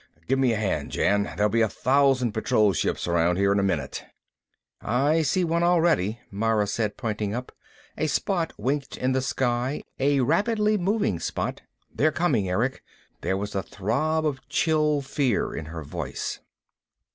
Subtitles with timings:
[0.27, 1.25] Give me a hand, Jan.
[1.37, 4.03] There'll be a thousand patrol ships around here in a minute."
[4.81, 7.51] "I see one already," Mara said, pointing up.
[7.95, 11.61] A spot winked in the sky, a rapidly moving spot.
[11.93, 12.81] "They're coming, Erick."
[13.21, 16.39] There was a throb of chill fear in her voice.